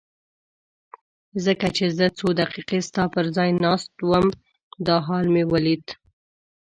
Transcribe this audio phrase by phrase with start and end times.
[1.45, 4.27] ځکه چې زه څو دقیقې ستا پر ځای ناست وم
[4.87, 5.85] دا حال مې ولید.